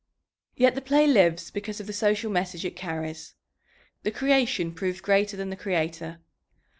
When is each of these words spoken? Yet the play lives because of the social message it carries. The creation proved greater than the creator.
Yet 0.55 0.73
the 0.73 0.81
play 0.81 1.05
lives 1.05 1.51
because 1.51 1.79
of 1.79 1.85
the 1.85 1.93
social 1.93 2.31
message 2.31 2.65
it 2.65 2.75
carries. 2.75 3.35
The 4.01 4.09
creation 4.09 4.71
proved 4.73 5.03
greater 5.03 5.37
than 5.37 5.51
the 5.51 5.55
creator. 5.55 6.17